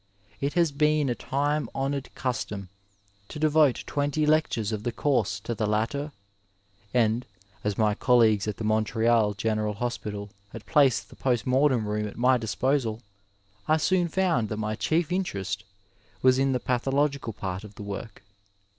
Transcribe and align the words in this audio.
It 0.39 0.53
has 0.53 0.71
been 0.71 1.09
a 1.09 1.13
time 1.13 1.69
honouied 1.75 2.09
custom 2.15 2.69
to 3.27 3.37
devote 3.37 3.83
twenty 3.85 4.25
lectures 4.25 4.71
of 4.71 4.81
the 4.81 4.91
couise 4.91 5.39
to 5.41 5.53
the 5.53 5.67
latter, 5.67 6.11
and 6.91 7.23
as 7.63 7.77
my 7.77 7.93
collea 7.93 8.33
gues 8.35 8.47
at 8.47 8.57
the 8.57 8.63
Montreal 8.63 9.35
General 9.35 9.75
Hospital 9.75 10.31
had 10.53 10.65
placed 10.65 11.09
the 11.11 11.15
post 11.15 11.45
mortem 11.45 11.87
room 11.87 12.07
at 12.07 12.17
my 12.17 12.39
disposal 12.39 13.03
I 13.67 13.77
soon 13.77 14.07
found 14.07 14.49
that 14.49 14.57
my 14.57 14.73
chief 14.75 15.11
interest 15.11 15.65
was 16.23 16.39
in 16.39 16.51
the 16.53 16.59
pathological 16.59 17.31
part 17.31 17.63
of 17.63 17.75
the 17.75 17.83
work. 17.83 18.23